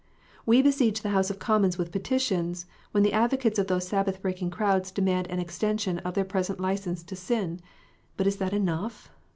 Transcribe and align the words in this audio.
We 0.47 0.63
besiege 0.63 0.99
the 1.01 1.11
House 1.13 1.29
of 1.29 1.37
Commons 1.37 1.77
with 1.77 1.91
petitions 1.91 2.65
when 2.91 3.03
the 3.03 3.13
advocates 3.13 3.59
of 3.59 3.67
these 3.67 3.87
Sabbath 3.87 4.19
breaking 4.19 4.49
crowds 4.49 4.89
demand 4.89 5.27
an 5.27 5.37
exten 5.39 5.79
sion 5.79 5.99
of 5.99 6.15
their 6.15 6.25
present 6.25 6.59
licence 6.59 7.03
to 7.03 7.15
sin. 7.15 7.59
But 8.17 8.25
is 8.25 8.37
that 8.37 8.51
enough 8.51 9.11